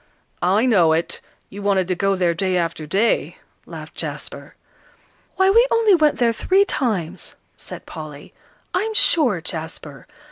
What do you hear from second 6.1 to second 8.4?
there three times," said Polly,